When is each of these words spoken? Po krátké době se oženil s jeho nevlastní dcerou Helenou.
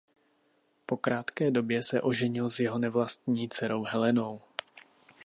Po 0.85 0.97
krátké 0.97 1.51
době 1.51 1.83
se 1.83 2.01
oženil 2.01 2.49
s 2.49 2.59
jeho 2.59 2.77
nevlastní 2.77 3.49
dcerou 3.49 3.83
Helenou. 3.83 4.41